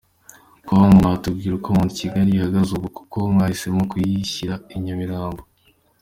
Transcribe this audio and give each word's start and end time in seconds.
com: 0.67 0.83
Mwatubwira 0.99 1.53
uko 1.55 1.69
Mount 1.75 1.91
Kigali 1.99 2.29
Hotel 2.31 2.39
ihagaze 2.39 2.71
ubu? 2.73 2.87
kuki 2.95 3.17
mwahisemo 3.33 3.81
kuyishyira 3.91 4.55
i 4.75 4.77
Nyamirambo?. 4.83 5.43